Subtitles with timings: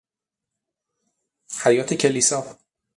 [1.63, 2.43] حیاط کلیسا